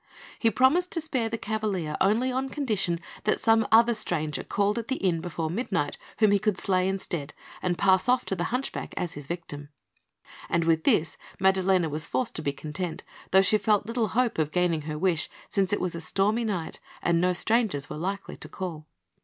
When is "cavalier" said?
1.37-1.95